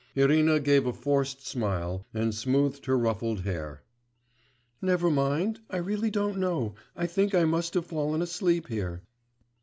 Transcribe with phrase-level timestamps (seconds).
[0.15, 3.83] Irina gave a forced smile and smoothed her ruffled hair.
[4.81, 5.59] 'Never mind....
[5.69, 6.73] I really don't know....
[6.95, 9.03] I think I must have fallen asleep here.